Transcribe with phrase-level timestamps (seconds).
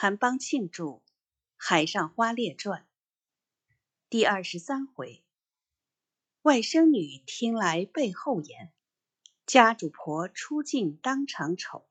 [0.00, 0.84] 韩邦庆著
[1.56, 2.82] 《海上花列传》
[4.08, 5.24] 第二十三回：
[6.42, 8.72] 外甥女听来背后言，
[9.44, 11.88] 家主婆出镜当场丑。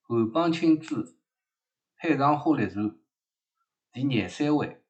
[0.00, 0.96] 韩邦庆著
[1.96, 2.86] 《海上花列传》
[3.92, 4.82] 第廿三回：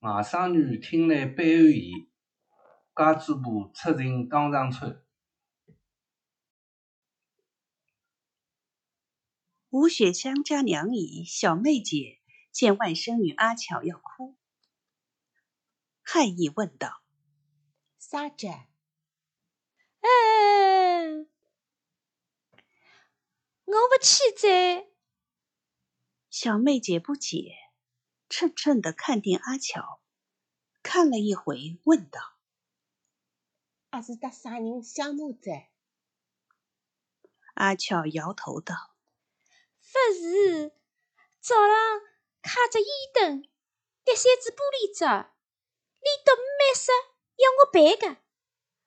[0.00, 2.08] 外甥女听来背后言，
[2.96, 5.07] 家主婆出镜当场丑。
[9.70, 14.34] 吴雪香家娘姨小妹姐见外甥女阿巧要哭，
[16.02, 17.02] 汉意问道
[18.00, 18.46] ：“啥子
[20.00, 21.28] ？”“嗯，
[23.66, 24.88] 我不去在。”
[26.32, 27.54] 小妹姐不解，
[28.30, 30.00] 怔怔的看定阿巧，
[30.82, 32.38] 看了一回，问道
[33.90, 35.68] ：“阿是搭啥人相骂在？”
[37.52, 38.94] 阿巧摇头道。
[39.90, 40.72] 不是，
[41.40, 42.00] 早上
[42.42, 43.42] 开着烟灯，
[44.04, 45.34] 跌三只玻璃渣，
[46.00, 46.92] 里头没说
[47.36, 48.16] 要我赔个。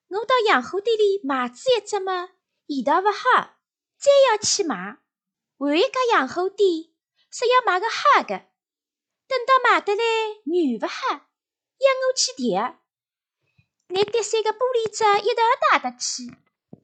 [0.08, 2.30] 我到洋货店里买子一只嘛，
[2.68, 3.56] 味道不好，
[3.98, 4.98] 再要去买。
[5.58, 6.68] 换一家洋货店
[7.30, 8.46] 说要买个好的，
[9.26, 10.02] 等到买得来
[10.44, 12.78] 软不好，要我去叠。
[13.88, 16.28] 拿跌三个玻璃渣一道带得去，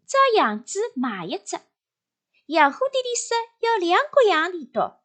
[0.07, 1.59] 照样子买一只。
[2.49, 5.05] 洋货店里说要两角洋里刀，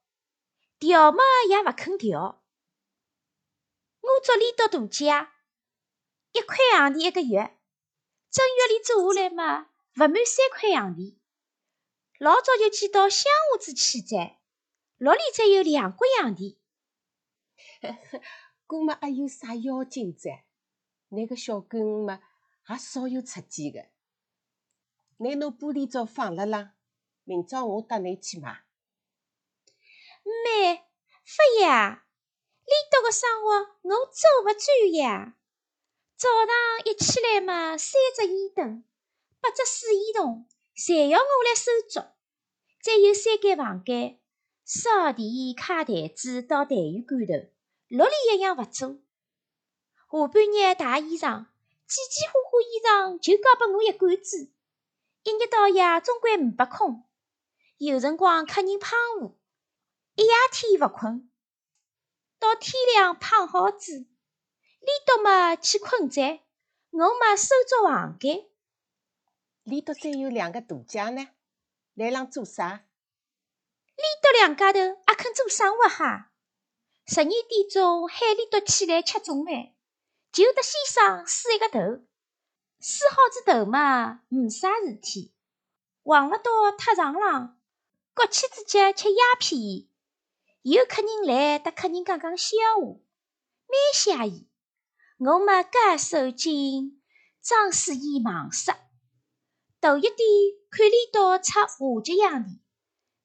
[0.79, 2.41] 调嘛也勿肯调。
[3.99, 5.33] 我做里刀大家，
[6.31, 7.59] 一块洋钿一个月，
[8.31, 11.19] 正月里做下来嘛，勿满三块洋钿。
[12.17, 14.39] 老早就寄到乡下子去摘，
[14.95, 16.57] 六里才有两角洋钿。
[17.81, 18.21] 呵呵，
[18.65, 20.45] 哥嘛还有啥要紧哉？
[21.09, 22.21] 那个小狗嘛
[22.69, 23.89] 也少有出钱个，
[25.17, 26.72] 拿侬玻璃罩放辣浪。
[27.25, 28.63] 明朝我带你去买。
[30.23, 32.05] 妹，不呀，
[32.65, 33.49] 里头个生活
[33.81, 35.35] 我做勿转呀。
[36.17, 38.83] 早上一起来嘛，三只烟灯，
[39.41, 42.07] 八只水烟筒，侪要我来收足。
[42.81, 44.19] 再有三间房间，
[44.65, 47.49] 扫地、擦台子、倒痰盂罐头，
[47.87, 48.97] 六里一样勿做。
[50.11, 51.45] 下半日汏衣裳，
[51.87, 54.51] 几几花花衣裳就交拨我一管子。
[55.23, 57.05] 一日到夜总归五百空。
[57.85, 59.37] 有辰光客人胖乎，
[60.15, 61.29] 一夜天勿困，
[62.39, 66.41] 到天亮胖好子，里头嘛去困觉，
[66.91, 68.49] 我嘛收足房间。
[69.63, 71.27] 里头再有两个大姐呢，
[71.93, 72.85] 来浪做啥？
[73.97, 76.31] 里头两家头也肯做生活哈。
[77.05, 79.73] 十二点钟喊里头起来吃中饭，
[80.31, 81.79] 就得先生梳一个头，
[82.79, 85.33] 梳好子头嘛，没啥事体，
[86.01, 87.59] 混了到太床浪。
[88.15, 89.87] 国庆之节吃鸦片，
[90.61, 92.99] 有客人来搭客人讲讲笑话，
[93.67, 94.47] 蛮惬意。
[95.17, 96.99] 我嘛夹手巾，
[97.41, 98.77] 装水衣忙杀。
[99.81, 100.15] 头一点
[100.69, 101.67] 看里头出下
[102.03, 102.59] 级洋钿，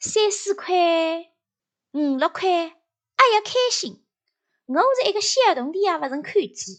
[0.00, 0.74] 三四块、
[1.92, 4.02] 五六块，也要开心。
[4.64, 6.76] 我是一个小童的，也勿成看见。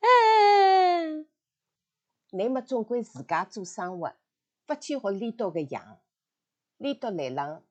[0.00, 1.26] 嗯，
[2.32, 4.14] 你么总归自家做生活，
[4.66, 5.98] 不去学里头个样。
[6.78, 7.64] 里到来浪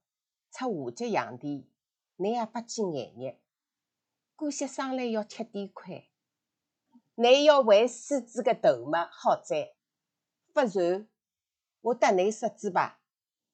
[0.51, 1.65] 出下级洋钿，
[2.15, 3.35] 你也不见眼热。
[4.35, 6.09] 过些生来要吃点亏，
[7.15, 9.75] 你要为狮子个头嘛好哉。
[10.53, 11.07] 不然，
[11.81, 13.01] 我搭你说子吧。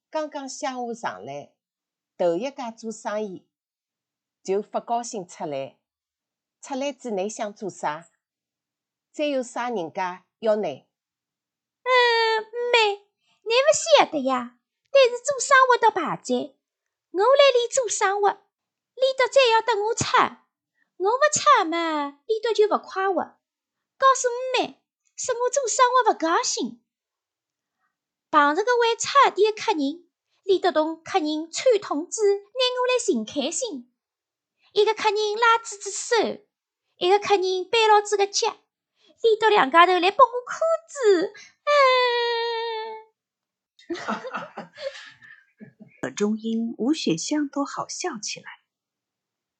[0.09, 1.53] 刚刚乡下上来，
[2.18, 3.47] 头一家做生意，
[4.44, 5.78] 就不高兴出来。
[6.62, 8.09] 出来子你想做啥？
[9.12, 10.88] 再有啥人家要你？
[11.83, 13.07] 嗯，妹，
[13.41, 13.68] 你勿
[14.00, 14.59] 晓得呀。
[14.91, 16.35] 但是做生活的排在，
[17.12, 20.06] 我来里做生活，里头再要得我出，
[20.97, 23.24] 我不出嘛，里头就勿快活。
[23.98, 24.81] 告诉五妹，
[25.15, 26.83] 说我做生活勿高兴。
[28.30, 30.07] 碰着个会差点的客人，
[30.44, 33.94] 里头同客人穿筒子，拿我来寻开心。
[34.74, 36.15] 一个客人拉子子手，
[36.98, 38.50] 一个客人背牢子个脚，
[39.21, 40.54] 里头两家头来剥我裤
[40.88, 42.11] 子，嗯。
[46.01, 48.61] 可中英、吴雪香都好笑起来，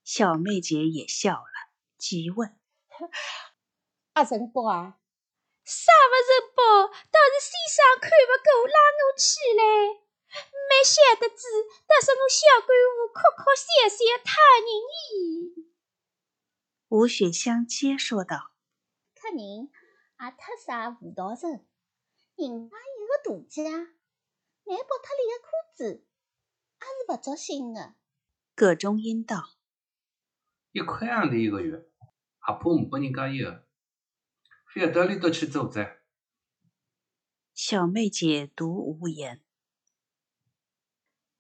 [0.04, 2.58] 小妹姐也笑了，急问
[4.14, 4.98] ：“阿承包啊？
[5.64, 6.88] 啥勿承包？
[6.88, 9.62] 倒是先生看勿过，拉我起来，
[10.68, 11.46] 没晓得子，
[11.88, 14.68] 倒是我小干部哭哭笑笑，太人
[15.14, 15.70] 意。”
[16.90, 18.52] 吴雪香接说道
[19.16, 21.52] ：“客人也特啥辅导生，
[22.36, 23.94] 人家有个大家，
[24.66, 26.06] 难剥脱你个裤子。”
[26.82, 27.96] 是勿足心个。
[28.54, 29.56] 葛中英道
[30.72, 31.84] ：“一块洋钿一个月，也
[32.40, 33.64] 怕唔拨人家要，
[34.74, 36.02] 非要到里头去做噻。”
[37.54, 39.44] 小妹姐独无言。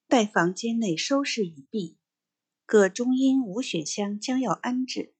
[0.07, 1.99] 待房间内收拾已毕，
[2.65, 5.15] 葛中英、吴雪香将要安置，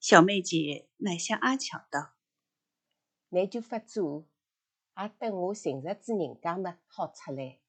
[0.00, 2.14] 小妹姐乃向阿巧道
[3.30, 4.28] ：“你就发做，
[4.98, 7.60] 也等我寻着子人家么好出来。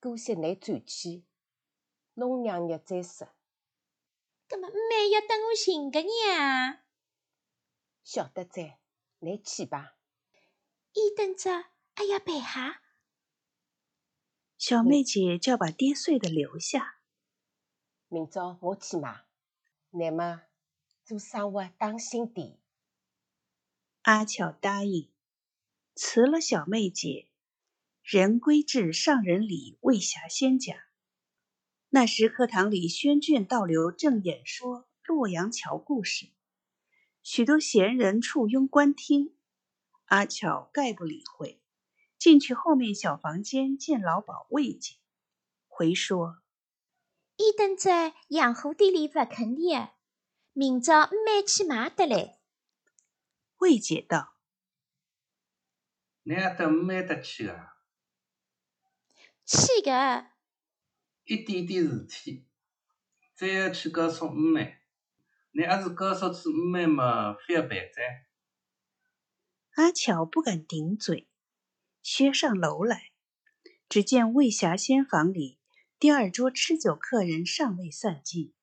[0.00, 1.24] 姑息你转去，
[2.14, 3.28] 弄两日再说。
[4.48, 6.82] 葛么妹要等我寻个呀？
[8.02, 8.78] 晓得噻，
[9.18, 9.96] 你去吧。
[10.92, 12.80] 伊等着，还要陪哈。
[14.56, 17.00] 小妹姐叫把跌碎的留下。
[18.08, 19.24] 明朝我去买，
[19.90, 20.40] 乃末
[21.04, 22.58] 做生活当心点。
[24.02, 25.09] 阿巧答应，
[26.02, 27.28] 辞了小妹姐，
[28.02, 30.86] 人归至上人里未霞仙家。
[31.90, 36.30] 那时课堂里宣卷倒流，正演说洛阳桥故事，
[37.22, 39.36] 许多闲人簇拥观听。
[40.06, 41.60] 阿巧概不理会，
[42.18, 44.96] 进去后面小房间见老鸨魏姐，
[45.68, 46.38] 回说
[47.36, 49.90] ：“伊等在养虎店里不肯的，
[50.54, 52.38] 明朝没去买得来。”
[53.60, 54.32] 魏姐道
[56.30, 57.70] ：“你也等妹得去个？
[59.44, 60.26] 去个，
[61.24, 62.46] 一点点事体，
[63.34, 64.78] 再要去告诉五妹，
[65.50, 68.26] 你还是告诉次五妹嘛，非要办在。”
[69.74, 71.28] 阿巧不敢顶嘴，
[72.00, 73.10] 薛上楼来，
[73.88, 75.58] 只见魏霞仙房里
[75.98, 78.54] 第二桌吃酒客人尚未散尽。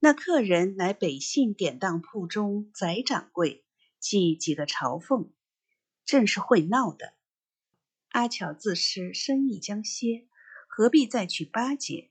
[0.00, 3.64] 那客人乃北信典当铺中翟掌柜
[3.98, 5.32] 即几个朝奉，
[6.04, 7.14] 正是会闹的。
[8.10, 10.26] 阿巧自知生意将歇，
[10.68, 12.10] 何必再去巴结？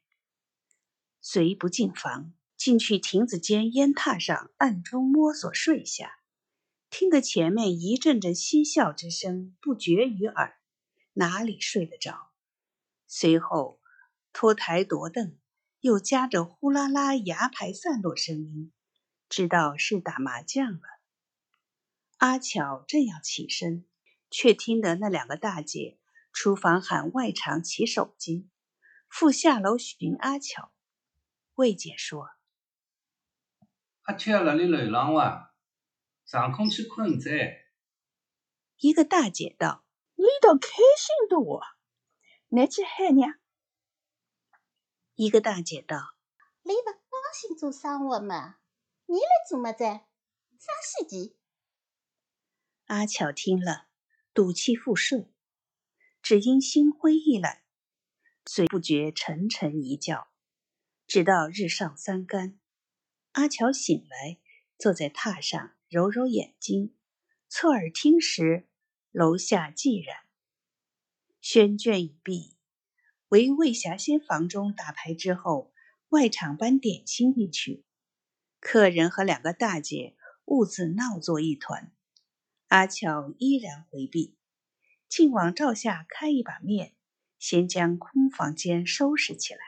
[1.21, 6.19] 遂不进房，进去亭子间烟榻上暗中摸索睡下。
[6.89, 10.57] 听得前面一阵阵嬉笑之声不绝于耳，
[11.13, 12.31] 哪里睡得着？
[13.07, 13.79] 随后
[14.31, 15.37] 脱台夺凳，
[15.79, 18.71] 又夹着呼啦啦牙牌散落声音，
[19.29, 20.81] 知道是打麻将了。
[22.23, 23.85] 阿巧正要起身，
[24.31, 25.99] 却听得那两个大姐
[26.31, 28.47] 厨房喊外场起手巾，
[29.09, 30.71] 复下楼寻阿巧。
[31.55, 32.29] 魏姐说
[34.07, 35.53] ：“阿巧辣里楼上哇？”
[36.23, 37.29] 上空去困噻。
[38.77, 39.83] 一个大姐道
[40.15, 41.61] ：“里头开心多，
[42.47, 43.33] 你去喊娘。”
[45.15, 45.97] 一个大姐道
[46.63, 48.59] ：“你不高兴做生活嘛？
[49.07, 49.83] 你来做么子？
[49.83, 51.37] 啥时机？”
[52.85, 53.87] 阿巧听了，
[54.33, 55.31] 赌气复睡，
[56.21, 57.63] 只因心灰意懒，
[58.45, 60.27] 遂不觉沉沉一觉，
[61.07, 62.59] 直到日上三竿。
[63.31, 64.39] 阿巧醒来，
[64.77, 65.75] 坐在榻上。
[65.89, 66.95] 揉揉眼睛，
[67.47, 68.67] 侧耳听时，
[69.11, 70.23] 楼下寂然。
[71.39, 72.55] 宣卷已毕，
[73.27, 75.71] 唯魏霞仙房中打牌之后，
[76.09, 77.85] 外场搬点心一去，
[78.59, 81.93] 客人和两个大姐兀自闹作一团。
[82.73, 84.35] 阿巧依然回避，
[85.07, 86.95] 竟往灶下开一把面，
[87.37, 89.59] 先将空房间收拾起来。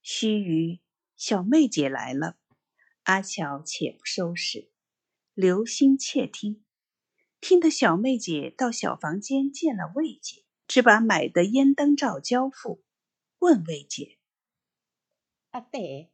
[0.00, 0.78] 须臾，
[1.16, 2.38] 小妹姐来了，
[3.02, 4.70] 阿巧且不收拾。
[5.34, 6.64] 留心窃听，
[7.40, 12.84] 听得小妹姐到小房间见了魏姐，只把买的烟灯罩交付，
[13.40, 14.18] 问魏姐
[15.50, 16.12] ：“啊，对。”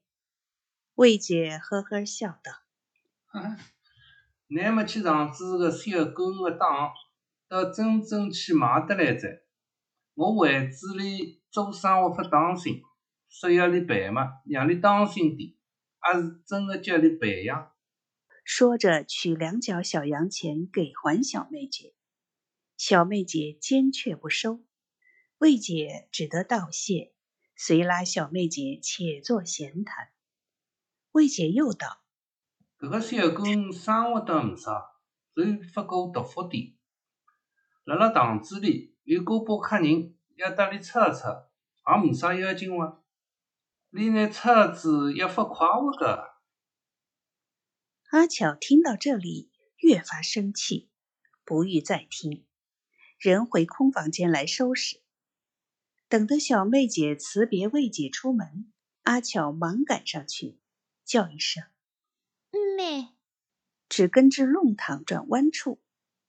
[0.97, 2.63] 魏姐呵呵笑道
[4.55, 6.93] ：“乃没去上次个小工个当，
[7.49, 9.43] 倒真正去买得来着。
[10.15, 12.83] 我为子里做生活不当心，
[13.31, 15.55] 说要你陪嘛，让你当心点，
[15.99, 17.73] 还是真的叫你陪呀。”
[18.45, 21.95] 说着，取两角小洋钱给还小妹姐，
[22.77, 24.61] 小妹姐坚决不收，
[25.39, 27.15] 魏姐只得道谢，
[27.57, 30.09] 遂拉小妹姐且坐闲谈。
[31.13, 32.02] 魏姐又道
[32.83, 35.01] ：“搿个小工生活倒唔少，
[35.37, 36.75] 就不过独福点。
[37.85, 41.29] 辣辣堂子里有个把客人要搭里出一出，
[41.87, 43.01] 也没啥要紧哇。
[43.91, 46.33] 你那车子要发快活个。”
[48.11, 50.91] 阿巧听到这里，越发生气，
[51.45, 52.45] 不欲再听，
[53.17, 55.01] 人回空房间来收拾。
[56.09, 58.73] 等得小妹姐辞别魏姐出门，
[59.03, 60.59] 阿巧忙赶上去，
[61.05, 61.63] 叫一声
[62.77, 63.15] “妹”，
[63.89, 65.81] 只跟至弄堂转弯处，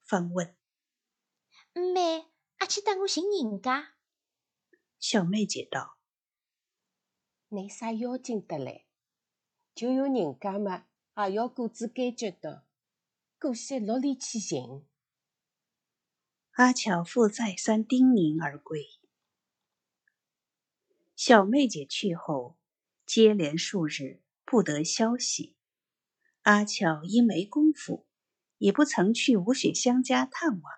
[0.03, 0.55] 方问
[1.73, 3.95] ：“妹，阿去带我寻人家？”
[4.99, 5.97] 小妹姐道
[7.49, 8.85] ：“拿啥要紧得来？
[9.75, 10.85] 就有人家嘛，
[11.27, 12.65] 也要各自解决的。
[13.39, 14.85] 姑息落里去寻。”
[16.53, 18.85] 阿巧妇再三叮咛而归。
[21.15, 22.57] 小妹姐去后，
[23.05, 25.55] 接连数日不得消息。
[26.43, 28.05] 阿巧因没功夫，
[28.57, 30.73] 也不曾去吴雪香家探望。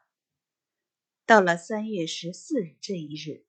[1.26, 3.48] 到了三月十四日这一日。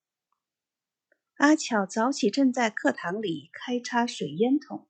[1.34, 4.88] 阿巧早起，正在课堂里开插水烟筒，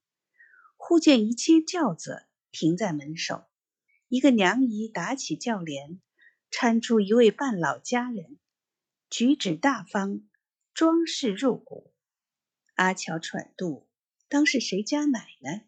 [0.77, 3.43] 忽见一接轿子停在门首，
[4.07, 5.99] 一个娘姨打起轿帘，
[6.49, 8.37] 搀出一位半老佳人，
[9.09, 10.21] 举止大方，
[10.73, 11.91] 装饰入骨。
[12.75, 13.85] 阿巧揣度，
[14.29, 15.67] 当是谁家奶奶？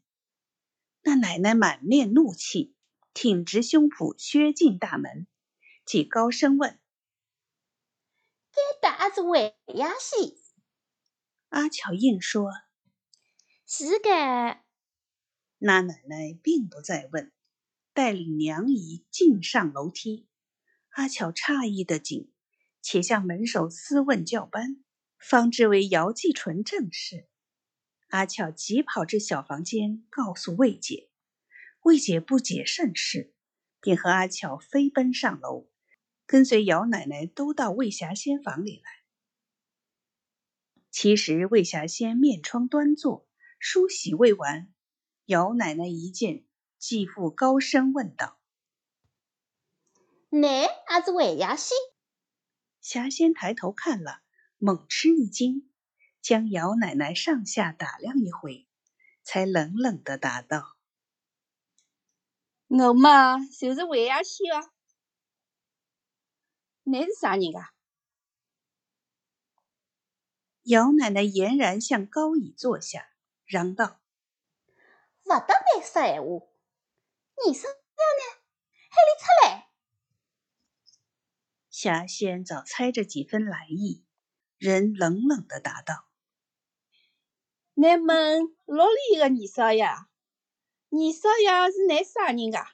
[1.10, 2.76] 那奶奶满面怒气，
[3.16, 5.26] 挺直胸脯，削进大门，
[5.84, 6.80] 即高声问
[8.54, 10.38] ：“该打是为呀西？”
[11.50, 12.52] 阿巧应说
[13.66, 14.60] ：“是的。”
[15.58, 17.32] 那奶奶并不再问，
[17.92, 20.28] 带领娘姨径上楼梯。
[20.90, 22.32] 阿巧诧异的紧，
[22.84, 24.84] 且向门首私问教班，
[25.18, 27.28] 方知为姚继纯正事。
[28.10, 31.10] 阿巧急跑至小房间，告诉魏姐。
[31.84, 33.34] 魏姐不解甚事，
[33.80, 35.70] 便和阿巧飞奔上楼，
[36.26, 38.92] 跟随姚奶奶都到魏霞仙房里来。
[40.92, 43.28] 其实魏霞仙面窗端坐，
[43.60, 44.74] 梳洗未完。
[45.26, 46.44] 姚奶奶一见，
[46.80, 48.40] 继父高声问道
[50.30, 51.78] ：“奶还是魏雅仙？”
[52.82, 54.22] 霞仙抬头看了，
[54.58, 55.69] 猛吃一惊，
[56.22, 58.68] 将姚奶奶上下打量一回，
[59.24, 60.76] 才冷冷的答道
[62.68, 64.74] ：“我嘛就是魏雅仙啊。
[66.84, 67.74] 你是啥人啊？”
[70.64, 73.10] 姚奶奶俨然向高椅坐下，
[73.46, 74.02] 嚷道
[75.26, 76.28] ：“勿得乱说闲话！
[77.48, 77.74] 你说要
[78.20, 78.24] 呢？
[78.90, 79.70] 还里出来？”
[81.72, 84.04] 霞仙早猜着几分来意，
[84.58, 86.09] 人冷冷的答道
[87.82, 89.96] ：“你问老李个二少爷，二
[91.14, 92.74] 少爷是乃啥人啊？”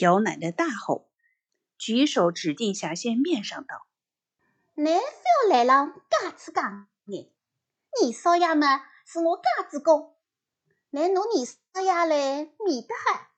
[0.00, 1.08] 姚奶奶大吼，
[1.78, 3.86] 举手指定霞仙面上道。
[4.74, 7.32] 你非要来让家子讲呢？
[8.02, 10.12] 二少爷嘛是我家子公，
[10.90, 13.30] 你侬二少爷来免得哈？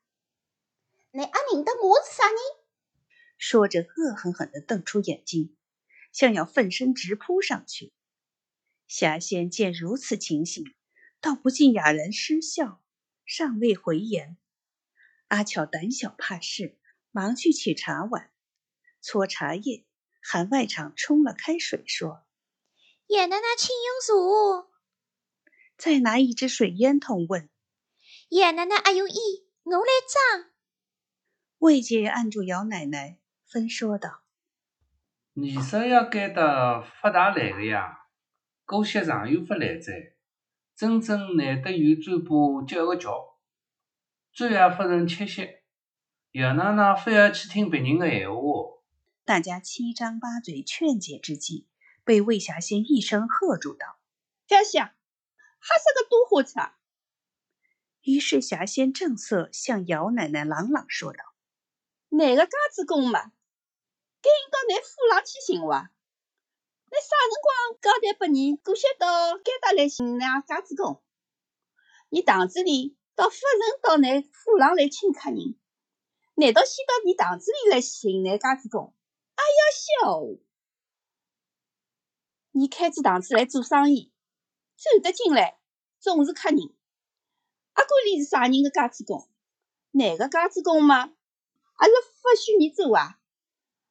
[1.11, 2.39] 你还认得我是啥人？
[3.37, 5.55] 说着，恶狠狠地瞪出眼睛，
[6.13, 7.93] 像要奋身直扑上去。
[8.91, 10.65] 霞仙见如此情形，
[11.21, 12.83] 倒不禁哑然失笑，
[13.25, 14.37] 尚未回言。
[15.29, 16.77] 阿巧胆小怕事，
[17.13, 18.33] 忙去取茶碗，
[19.01, 19.85] 搓茶叶。
[20.21, 22.25] 喊外场冲了开水，说
[23.07, 24.73] ：“叶奶奶，请用茶。”
[25.79, 27.49] 再拿一支水烟筒，问
[28.29, 29.15] ：“叶奶奶，还有意，
[29.63, 29.93] 我来
[30.43, 30.51] 装。”
[31.59, 34.23] 魏姐按住姚奶奶，分说道
[35.57, 38.00] ：“二少爷该得发达来的呀，
[38.71, 40.15] 姑息常有发来哉，
[40.77, 43.37] 真正难得有嘴巴叫个叫，
[44.33, 45.49] 嘴也发成七夕，
[46.31, 48.41] 姚奶奶非要去听别人的闲话。”
[49.27, 51.67] 大家七张八嘴劝解之际，
[52.05, 53.99] 被魏霞仙一声喝住道
[54.47, 56.55] ：“霞仙，还是个多话吃。”
[58.03, 61.19] 于是霞仙正色向姚奶奶朗朗说道
[62.11, 63.33] ：“哪个家子公嘛，
[64.23, 65.91] 该应到你府上去寻哇？
[66.93, 71.01] 你啥辰光交代拨人过些到该搭来寻那家子公？
[72.09, 75.57] 你堂子里倒不曾到你府上来请客人，
[76.35, 78.93] 难道先到你堂子里来寻那家子公？”
[79.39, 79.61] 哎呀，
[80.03, 80.27] 笑！
[82.51, 84.13] 你开起堂子来做生意，
[84.77, 85.61] 走得进来
[86.01, 86.59] 总是客人。
[87.75, 89.29] 阿管你是啥人的家子公，
[89.93, 93.21] 哪个家子公嘛，还是不许你走啊！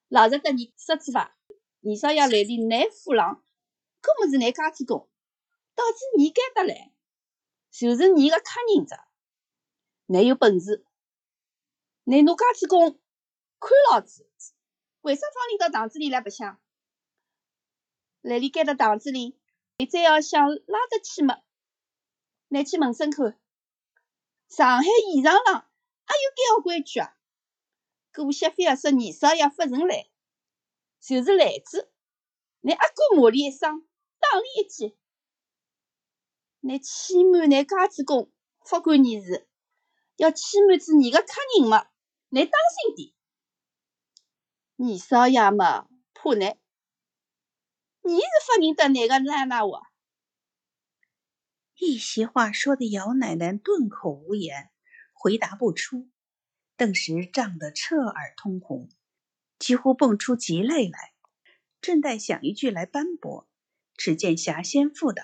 [0.10, 1.39] 老实跟你说句伐，
[1.82, 3.44] 二少爷来里恁府上，
[4.02, 5.10] 可么是恁家子公，
[5.76, 6.92] 导致你该得来，
[7.72, 8.46] 就是你的客
[8.76, 8.98] 人着。
[10.08, 10.86] 恁有本事，
[12.04, 13.00] 你侬家子公
[13.60, 14.28] 看老子！
[15.02, 16.60] 为啥放你到堂子里来白相？
[18.22, 19.40] 来里该到堂子里，
[19.78, 21.42] 你再要想拉得去么？
[22.50, 23.40] 你去问声看，
[24.50, 25.70] 上海衣裳上
[26.06, 27.16] 还有搿样规矩啊。
[28.12, 30.10] 顾惜非要说二少爷不曾来，
[31.00, 31.92] 就是来子，
[32.62, 33.88] 你阿哥骂你一声，
[34.20, 34.98] 打你一记？
[36.60, 38.32] 你欺瞒你家子公
[38.70, 39.48] 不关你是，
[40.18, 41.28] 要欺瞒住你的客
[41.60, 41.88] 人么？
[42.28, 43.14] 你当心点。
[44.78, 46.46] 二少爷嘛，怕你，
[48.02, 48.26] 你是
[48.58, 49.90] 不认得哪个奶奶哇？
[51.76, 54.70] 一席话说的姚奶奶顿口无言，
[55.14, 56.10] 回答不出，
[56.76, 58.90] 顿时涨得彻耳通红，
[59.60, 61.14] 几乎蹦出急泪来。
[61.82, 63.48] 正待想一句来斑驳，
[63.96, 65.24] 只见霞仙妇道：“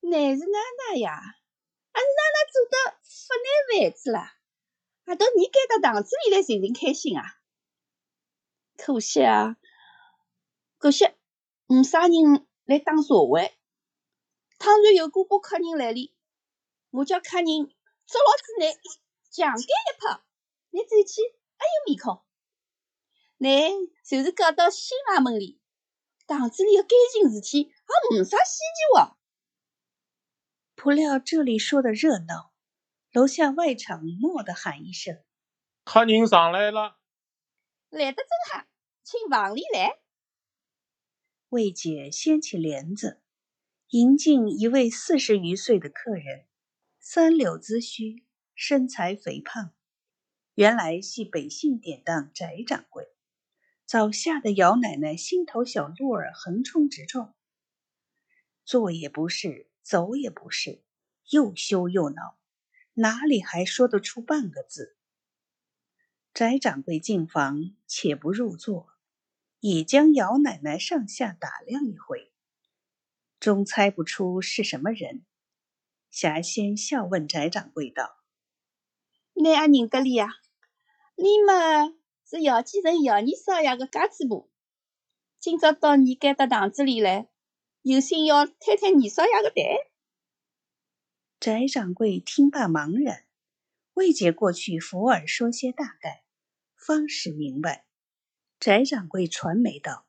[0.00, 0.58] 乃是奶
[0.92, 3.34] 奶呀，阿是奶奶做的不
[3.76, 4.38] 难饭子啦，
[5.04, 7.22] 阿到你该到堂子里来寻寻开心啊。
[8.78, 9.56] 可惜啊，
[10.78, 11.04] 可惜
[11.66, 13.54] 没啥人来当茶会。
[14.58, 16.14] 倘若有过把客人来临，
[16.90, 18.72] 我叫客人捉牢子来
[19.30, 20.22] 强奸一拍，
[20.70, 21.20] 你走去
[21.58, 22.24] 还有面孔？
[23.40, 23.70] 乃
[24.04, 25.60] 就是讲到新衙门里，
[26.26, 29.16] 堂子里的感情事体也没啥稀奇哇。
[30.74, 32.52] 不料这里说的热闹，
[33.12, 35.22] 楼下外场蓦地喊一声
[35.84, 36.98] ：“客人上来了！”
[37.90, 38.66] 来得正好，
[39.04, 40.00] 请房里来。
[41.50, 43.22] 魏姐掀起帘子，
[43.90, 46.46] 迎进一位四十余岁的客人，
[46.98, 49.72] 三绺髭须，身材肥胖，
[50.54, 53.08] 原来系北信典当翟掌柜。
[53.88, 57.34] 早吓得姚奶奶心头小鹿儿横冲直撞，
[58.64, 59.66] 坐也不是。
[59.82, 60.82] 走也不是，
[61.30, 62.36] 又羞又恼，
[62.92, 64.98] 哪里还说得出半个字？
[66.34, 68.92] 翟掌柜进房，且不入座，
[69.60, 72.30] 已将姚奶奶上下打量一回，
[73.40, 75.24] 终猜不出是什么人。
[76.10, 78.18] 霞仙笑问翟掌柜道
[79.32, 80.34] ：“你还认得哩呀？
[81.16, 81.97] 你嘛
[82.28, 84.50] 是姚继成姚二少爷的家主婆，
[85.38, 87.30] 今朝到你该的堂子里来。”
[87.80, 89.88] 有心要探探二少爷的台。
[91.40, 93.24] 翟掌柜听罢茫然，
[93.94, 96.24] 魏姐过去扶耳说些大概，
[96.74, 97.86] 方使明白。
[98.60, 100.04] 翟掌柜传媒道：“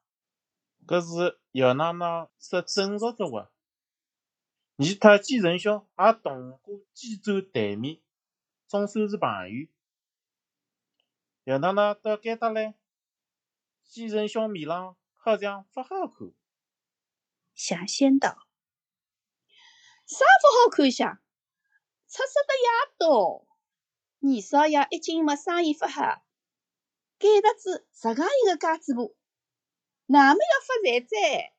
[0.85, 3.49] 搿是姚奶奶说正熟的话。
[4.75, 8.01] 你他季仁兄也同过几州台面，
[8.67, 9.67] 总算是朋友。
[11.45, 12.75] 姚奶奶到该搭来，
[13.83, 16.31] 季仁兄面上好像不好看。”
[17.55, 18.47] 霞仙道
[20.05, 21.05] ：“啥不好看些？
[22.07, 23.47] 出色的也多。
[24.21, 26.23] 二少爷一进么生意不好，
[27.17, 29.15] 改搭子十个一个家主婆，
[30.07, 31.53] 哪么要发财哉？”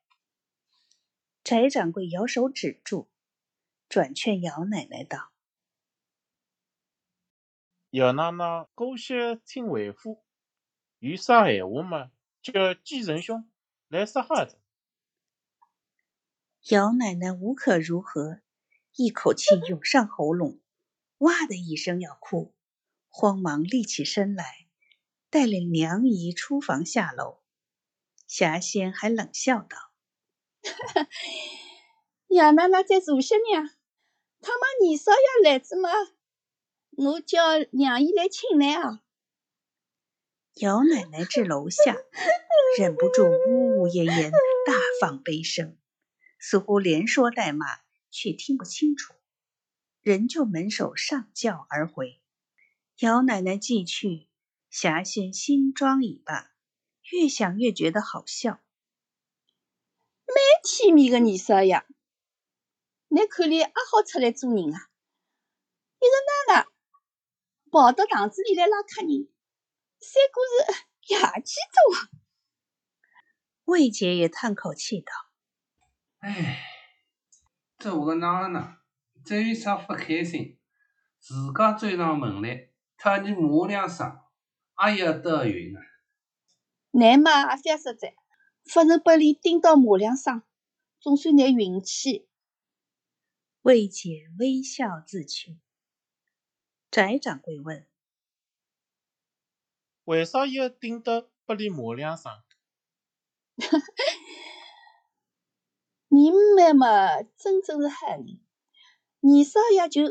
[1.42, 3.08] 翟掌柜摇手止住，
[3.88, 5.29] 转劝姚奶奶道
[7.90, 10.22] ：“姚奶奶姑息听为夫，
[11.00, 13.50] 有啥闲话嘛，叫季仁兄
[13.88, 14.60] 来说哈子。”
[16.70, 18.42] 姚奶奶无可如何，
[18.94, 20.60] 一口气涌上喉咙，
[21.18, 22.54] 哇的一声要哭，
[23.08, 24.68] 慌忙立起身来，
[25.28, 27.40] 带领娘姨出房下楼。
[28.28, 29.76] 霞仙还冷笑道：
[32.28, 33.68] “姚奶奶再坐些呢，
[34.40, 35.90] 他妈二少爷来子嘛，
[37.02, 39.00] 我叫娘姨来请来啊。
[40.60, 41.96] ”姚奶奶至楼下，
[42.78, 45.78] 忍不住呜呜咽咽，大放悲声。
[46.38, 47.66] 似乎连说带骂，
[48.10, 49.14] 却听不清楚，
[50.02, 52.20] 仍旧门首上轿而回。
[52.98, 54.28] 姚奶奶寄去，
[54.68, 56.50] 霞仙新装已罢，
[57.10, 58.60] 越想越觉得好笑。
[60.26, 61.82] 蛮体面个二少爷，
[63.08, 64.90] 你看来也好出来做人啊！
[65.98, 66.66] 一个奶奶
[67.70, 69.28] 跑到堂子里来拉客人，
[70.00, 70.40] 三哥
[70.72, 72.20] 是夜气多。
[73.64, 75.12] 魏姐也叹口气道。
[76.18, 76.60] 唉，
[77.78, 78.78] 做个奶奶，
[79.24, 80.58] 再有啥不开心？
[81.20, 84.18] 自家追上门来，特你骂两声，
[84.96, 85.80] 也要得运啊！
[86.90, 88.16] 难嘛也反实在，
[88.74, 90.42] 不能把你盯到骂两声，
[90.98, 92.28] 总算乃运气。
[93.62, 95.60] 魏姐微笑自去。
[96.90, 97.86] 翟掌柜问
[100.04, 102.32] ：“为啥要盯到把你骂两声？”
[106.08, 108.40] 你妹嘛，真正是害人。
[109.20, 110.02] 二少爷就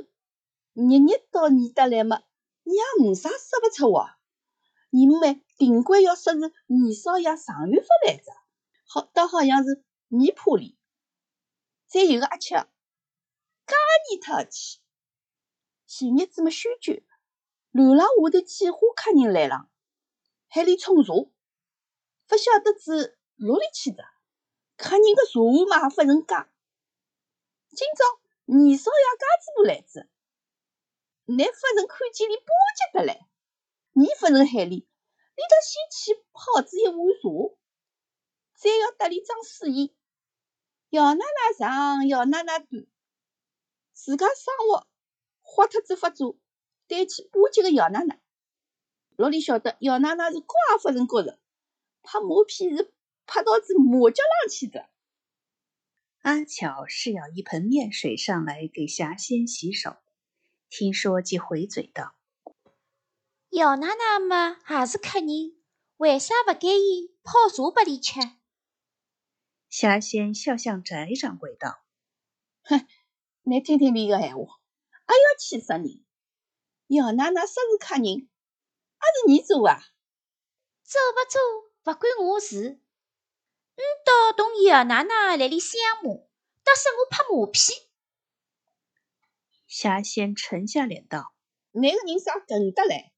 [0.74, 2.24] 日日到你搭来嘛，
[2.64, 4.18] 你也没啥说不出话。
[4.92, 8.32] 你妹定规要说是二少爷上元发来着，
[8.86, 10.78] 好倒好像是你怕哩。
[11.88, 12.56] 再有个阿七，介
[14.10, 14.80] 黏他去。
[15.92, 17.02] 前日子么休酒，
[17.72, 19.68] 楼浪下头几伙客人来了，
[20.48, 21.14] 海里冲茶，
[22.28, 24.04] 不晓得是哪里去的。
[24.78, 26.48] 客人的茶壶嘛，不成家。
[27.72, 28.06] 今朝
[28.46, 30.08] 二少爷家子婆来着，
[31.26, 33.28] 乃不成看见你巴结得来，
[33.94, 37.58] 你不成海里，你得先去泡子一碗茶，
[38.54, 39.90] 再要搭里装水盐，
[40.92, 42.86] 姚奶奶长，姚奶奶短，
[43.92, 44.88] 自家生活
[45.52, 46.38] 豁脱子发作，
[46.88, 48.22] 对起巴结个姚奶奶。
[49.16, 51.40] 老李晓得姚奶奶是怪发人觉着，
[52.04, 52.94] 拍马屁是
[53.26, 54.90] 拍到子马脚浪去的。
[56.22, 59.98] 阿巧是舀一盆面水上来给霞仙洗手，
[60.70, 62.14] 听说即回嘴道
[63.50, 65.58] ：“姚奶奶嘛也是客人，
[65.98, 68.20] 为啥不给伊泡茶拨伊吃？”
[69.68, 71.80] 霞仙笑向翟掌柜道
[72.64, 72.88] ：“哼，
[73.42, 74.59] 你听听你个闲话，
[75.10, 76.06] 还要气死人！
[76.90, 78.30] 姚奶奶说是客人，
[79.00, 79.82] 还是你做啊？
[80.84, 81.42] 做不做
[81.82, 82.80] 不关我事。”
[83.74, 87.74] 嗯，到同姚奶奶来里相骂，倒说我拍马屁。
[89.66, 91.34] 霞仙沉下脸道
[91.74, 93.12] ：“那个人啥梗得来？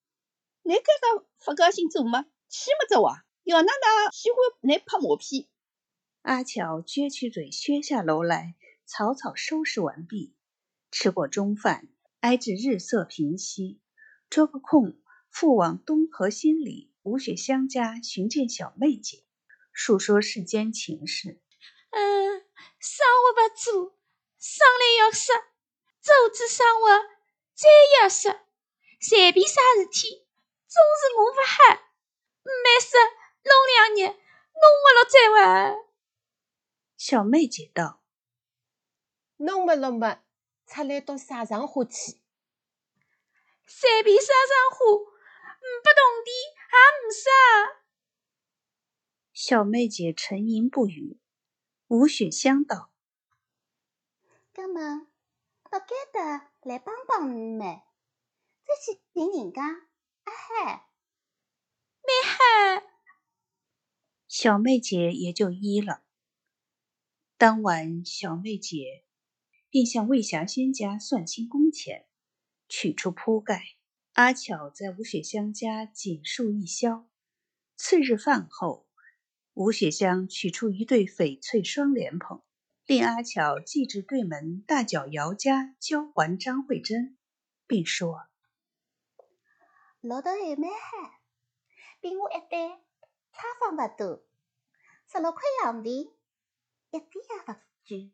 [0.62, 2.24] 你该个不高兴做么？
[2.48, 3.26] 气么着哇？
[3.44, 5.50] 姚奶奶喜欢你拍马屁。”
[6.24, 10.34] 阿巧撅起嘴，削下楼来，草草收拾完毕。
[10.92, 11.88] 吃过中饭，
[12.20, 13.82] 挨至日色平息，
[14.30, 15.00] 抽个空
[15.32, 19.24] 复往东河心里吴雪香家寻见小妹姐。
[19.74, 21.42] 述说世间情事。
[21.92, 22.42] 嗯，
[22.80, 23.98] 生活不做，
[24.38, 25.32] 生来要死；
[26.02, 26.90] 做子生活，
[27.54, 27.70] 再
[28.02, 28.38] 要说。
[29.00, 30.28] 随便啥事体，
[30.68, 31.82] 总是我不好。
[32.44, 32.98] 没事，
[33.44, 35.76] 弄两日，弄不了再玩。
[36.98, 38.04] 小妹姐道
[39.38, 40.22] ：“弄不落么，
[40.68, 42.20] 出来到沙场花去。
[43.68, 46.32] 随便沙场花，不动地
[46.72, 47.30] 也唔杀。”
[49.34, 51.20] 小妹姐沉吟不语，
[51.88, 52.92] 吴雪香道
[54.54, 55.08] ：“葛么
[55.64, 57.82] 不该的来帮帮你们，
[58.66, 60.90] 再去寻人家啊嗨，
[62.04, 62.88] 没嗨。”
[64.28, 66.04] 小妹姐也就依了。
[67.38, 69.06] 当晚，小妹姐
[69.72, 72.06] 便向魏霞仙家算清工钱，
[72.68, 73.64] 取出铺盖。
[74.12, 77.10] 阿巧在吴雪香家紧束一宵。
[77.76, 78.88] 次日饭后。
[79.54, 82.42] 吴雪香取出一对翡翠双莲蓬，
[82.86, 87.18] 令阿巧寄至对门大脚姚家交还张慧珍，
[87.68, 88.28] 并说
[90.00, 91.20] ：“老头还蛮好，
[92.00, 92.70] 比我一对
[93.34, 94.24] 差方不多，
[95.12, 96.14] 十六块洋钿，
[96.92, 97.54] 一点也不
[97.86, 98.14] 贵。”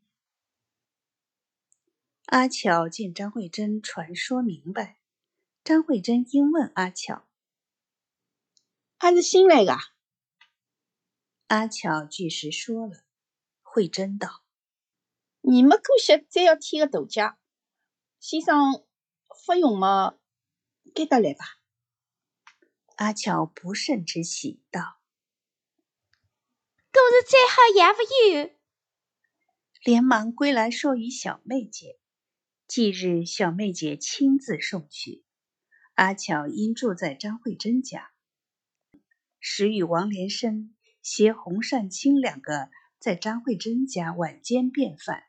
[2.27, 4.99] 阿巧见张慧珍传说明白，
[5.63, 7.25] 张慧珍应问阿巧
[8.99, 9.77] ：“还是新来的？”
[11.47, 13.05] 阿巧据实说了，
[13.61, 14.43] 慧珍道
[15.39, 17.39] ：“你们姑息再要添个大家，
[18.19, 18.85] 先生
[19.45, 20.17] 不用嘛，
[20.93, 21.45] 给得来吧。”
[22.97, 24.99] 阿巧不胜之喜道
[26.91, 28.01] ：“果是再好也不
[28.37, 28.57] 有。”
[29.81, 31.97] 连忙归来说与小妹姐。
[32.67, 35.23] 即日小妹姐亲自送去，
[35.93, 38.11] 阿巧因住在张慧珍家，
[39.39, 40.73] 时与王连生。
[41.01, 45.23] 携洪善清两个在张慧珍家晚间便饭，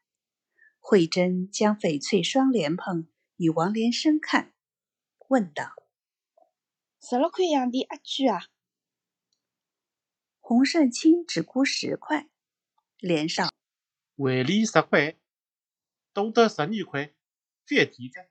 [0.80, 4.52] 慧珍将翡翠双莲蓬与王连生看，
[5.28, 5.76] 问道
[7.00, 8.40] ：“十六块洋钿一句啊？”
[10.40, 12.28] 洪善清只估十块，
[12.98, 13.48] 连上
[14.16, 15.16] 为里十块，
[16.12, 17.14] 多得十二块，
[17.68, 18.28] 再提的。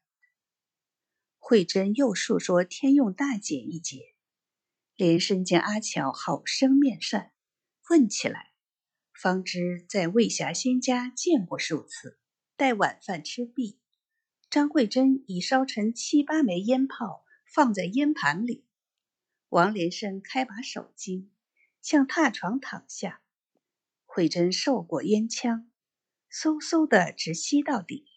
[1.38, 4.16] 慧珍又述说天用大姐一节，
[4.96, 7.32] 连生见阿巧好生面善。
[7.90, 8.52] 问起来，
[9.14, 12.20] 方知在魏霞仙家见过数次。
[12.58, 13.80] 待晚饭吃毕，
[14.50, 18.66] 张慧珍已烧成七八枚烟炮，放在烟盘里。
[19.50, 21.30] 王连生开把手巾，
[21.82, 23.22] 向榻床躺下。
[24.06, 25.72] 慧珍受过烟枪，
[26.32, 28.08] 嗖嗖的直吸到底。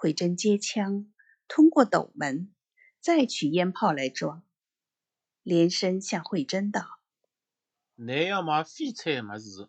[0.00, 1.12] 慧珍接枪，
[1.46, 2.54] 通过斗门，
[3.00, 4.42] 再取烟炮来装。
[5.42, 7.00] 连声向慧珍道。
[7.96, 9.68] 你要买翡翠么事，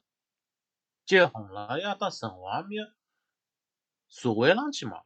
[1.06, 2.86] 结婚了要到城隍庙
[4.08, 5.04] 社会上去嘛，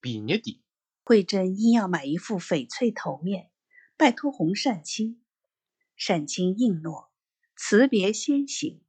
[0.00, 0.58] 便宜点。
[1.04, 3.52] 慧珍因要买一副翡翠头面，
[3.96, 5.22] 拜托洪善清，
[5.94, 7.12] 善清应诺，
[7.54, 8.82] 辞别先行，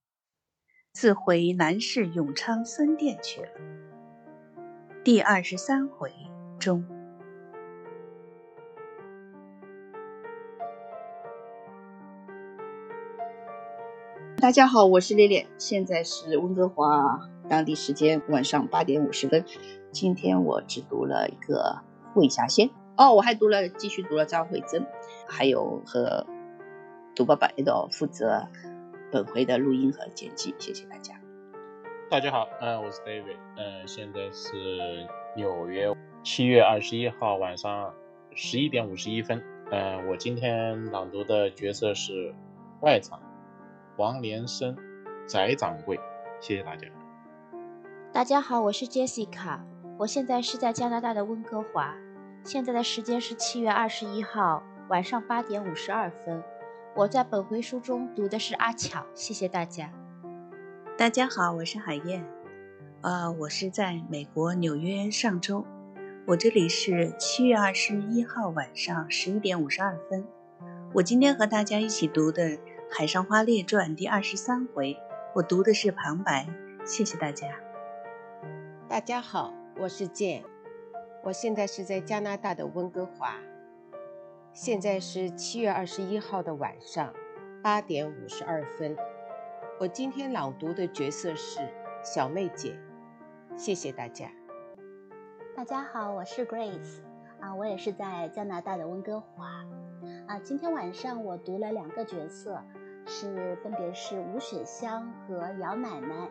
[0.91, 3.88] 自回南市永昌僧店去了。
[5.09, 6.11] 第二十三回
[6.59, 6.85] 中。
[14.37, 19.43] 大家好，我是烈烈，现在是温哥华当地时间晚上八点五十分。
[19.91, 21.79] 今天我只读了一个
[22.13, 24.85] 魏霞仙哦，我还读了，继续读了张慧珍，
[25.27, 26.27] 还有和
[27.15, 28.47] 读爸爸一道负责
[29.11, 31.18] 本回的录音和剪辑，谢谢大家。
[32.09, 37.93] 大家好，嗯、我是 David，嗯、现在是纽约七月二十一号晚上
[38.33, 42.33] 十一点五十一分，嗯、我今天朗读的角色是
[42.81, 43.21] 外场
[43.97, 44.75] 王连生，
[45.27, 45.99] 翟掌柜，
[46.41, 46.87] 谢谢大家。
[48.11, 49.59] 大家好，我是 Jessica，
[49.99, 51.95] 我现在是在加拿大的温哥华，
[52.43, 56.43] 现在的时间是七月二十一号晚上八点五十二分。
[56.95, 59.93] 我在本回书中读的是阿巧，谢谢大家。
[60.99, 62.25] 大家好，我是海燕，
[62.99, 65.65] 呃，我是在美国纽约上周，
[66.27, 70.27] 我这里是七月二十一号晚上十一点五十二分。
[70.93, 72.49] 我今天和大家一起读的
[72.91, 74.97] 《海上花列传》第二十三回，
[75.35, 76.49] 我读的是旁白，
[76.83, 77.47] 谢谢大家。
[78.89, 80.43] 大家好，我是健，
[81.23, 83.37] 我现在是在加拿大的温哥华，
[84.51, 87.13] 现在是七月二十一号的晚上
[87.63, 88.97] 八点五十二分。
[89.79, 91.61] 我今天朗读的角色是
[92.03, 92.77] 小妹姐，
[93.55, 94.29] 谢谢大家。
[95.55, 96.99] 大家好，我是 Grace
[97.39, 99.45] 啊，我也是在加拿大的温哥华
[100.27, 100.37] 啊。
[100.43, 102.61] 今天晚上我读了两个角色，
[103.05, 106.29] 是分别是吴雪香和姚奶奶。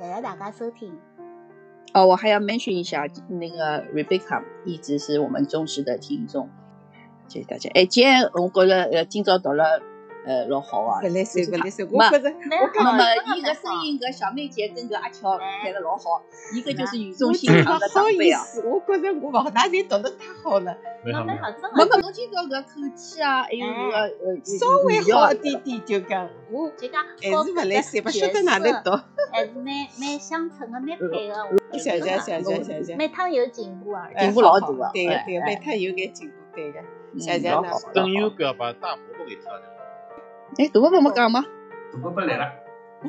[0.00, 0.98] 谢谢大家收听。
[1.92, 6.48] 哦，我还要 mention 一下，那个 Rebecca 一直是我们忠实的听众，
[7.28, 7.70] 谢谢大家。
[7.74, 9.82] 哎，今天我觉得呃，今朝读了
[10.24, 13.04] 呃老好啊，不来塞，不来塞，我觉着蛮好那么的
[13.36, 16.22] 伊个声音，搿小妹姐跟搿阿乔开得老好，
[16.54, 18.40] 一个就是语重心长的长不好辈啊。
[18.40, 21.84] 意思，我觉着我勿好，㑚侪读得太好了，没好没好，蛮好，真没。
[21.84, 28.90] 没，侬今朝搿口气啊，还有搿个呃稍微好点点就讲，我就讲还是勿来塞，勿晓得哪能读。
[29.32, 31.34] 还是蛮蛮相称的，蛮配的。
[31.72, 32.96] 谢谢谢谢谢谢。
[32.96, 34.06] 每趟有进步啊。
[34.18, 36.78] 进步老大啊对对每趟有眼进步，对个。
[36.78, 37.78] 嗯谢谢呢老好。
[37.92, 39.68] 等有个把大伯伯给挑掉。
[40.58, 41.42] 哎，大伯伯没讲吗？
[41.94, 42.52] 大伯伯来了。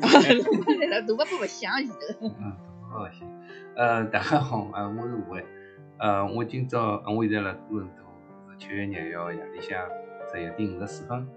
[0.00, 2.28] 伯伯来了，大伯伯勿响前头。
[2.40, 3.28] 嗯，大伯伯想。
[3.76, 5.44] 呃，大家好，呃，我是吴伟。
[5.98, 8.04] 呃，我今朝，呃我现在辣多伦多，
[8.50, 9.86] 是七月廿一号夜里向
[10.32, 11.28] 十一点五十四分。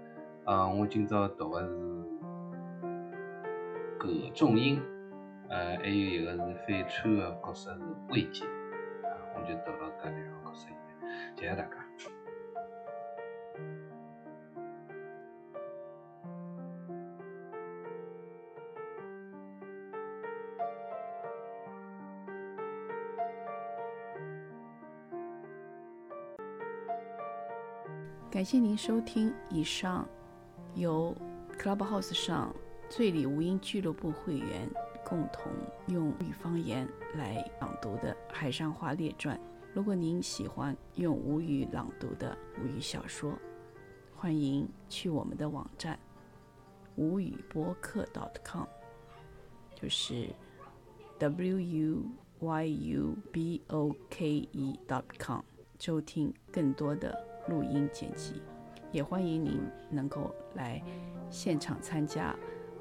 [0.46, 2.04] 呃，我今朝读的是
[3.98, 4.80] 葛仲英，
[5.50, 8.46] 呃，还有一个是反串的角色是魏姐，
[9.04, 10.74] 啊，我就读了搿两个角色里，
[11.36, 11.87] 谢谢大家。
[28.38, 30.08] 感谢您收听以上
[30.76, 31.12] 由
[31.58, 32.54] Clubhouse 上
[32.88, 34.70] 醉里吴音俱乐部会员
[35.04, 35.50] 共同
[35.88, 39.36] 用吴语方言来朗读的《海上花列传》。
[39.74, 43.36] 如果您喜欢用吴语朗读的吴语小说，
[44.14, 45.98] 欢迎去我们的网站
[46.94, 48.06] 吴语播客
[48.44, 48.66] .com，
[49.74, 50.28] 就是
[51.18, 52.02] w u
[52.38, 54.78] y u b o k e
[55.18, 55.40] .com，
[55.80, 58.42] 收听更多的录音剪辑。
[58.90, 60.82] 也欢迎您能够来
[61.28, 62.34] 现场参加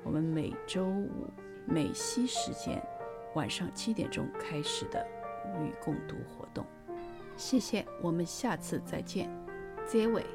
[0.03, 1.09] 我们每周五
[1.65, 2.81] 美西时间
[3.35, 5.05] 晚上七点钟开始的
[5.45, 6.65] 无语共读活动。
[7.35, 9.29] 谢谢，我们下次再见，
[9.85, 10.25] 结尾。